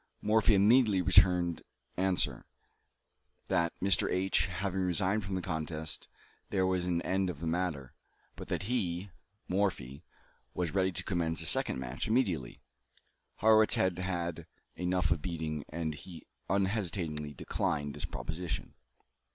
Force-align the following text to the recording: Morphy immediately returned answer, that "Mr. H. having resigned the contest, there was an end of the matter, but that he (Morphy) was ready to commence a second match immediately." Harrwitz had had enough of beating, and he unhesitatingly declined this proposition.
Morphy 0.19 0.55
immediately 0.55 0.99
returned 0.99 1.61
answer, 1.95 2.47
that 3.49 3.71
"Mr. 3.79 4.09
H. 4.11 4.47
having 4.47 4.79
resigned 4.81 5.21
the 5.37 5.43
contest, 5.43 6.07
there 6.49 6.65
was 6.65 6.85
an 6.85 7.03
end 7.03 7.29
of 7.29 7.39
the 7.39 7.45
matter, 7.45 7.93
but 8.35 8.47
that 8.47 8.63
he 8.63 9.11
(Morphy) 9.47 10.03
was 10.55 10.73
ready 10.73 10.91
to 10.91 11.03
commence 11.03 11.39
a 11.43 11.45
second 11.45 11.77
match 11.77 12.07
immediately." 12.07 12.63
Harrwitz 13.43 13.75
had 13.75 13.99
had 13.99 14.47
enough 14.75 15.11
of 15.11 15.21
beating, 15.21 15.63
and 15.69 15.93
he 15.93 16.25
unhesitatingly 16.49 17.35
declined 17.35 17.93
this 17.93 18.05
proposition. 18.05 18.73